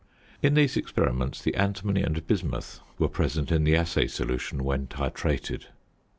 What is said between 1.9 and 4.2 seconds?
and bismuth were present in the assay